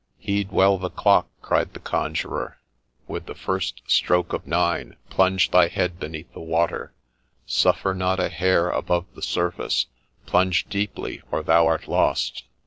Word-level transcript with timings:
'Heed 0.17 0.51
well 0.51 0.79
the 0.79 0.89
clock!' 0.89 1.27
cried 1.43 1.75
the 1.75 1.79
Conjurer:' 1.79 2.57
with 3.07 3.27
the 3.27 3.35
first 3.35 3.83
stroke 3.85 4.33
of 4.33 4.47
Nine 4.47 4.95
plunge 5.11 5.51
thy 5.51 5.67
head 5.67 5.99
beneath 5.99 6.33
the 6.33 6.39
water, 6.39 6.91
suffer 7.45 7.93
not 7.93 8.19
a 8.19 8.29
hair 8.29 8.67
above 8.71 9.05
the 9.13 9.21
surface: 9.21 9.85
plunge 10.25 10.67
deeply, 10.67 11.21
or 11.31 11.43
thou 11.43 11.67
art 11.67 11.87
lost 11.87 12.45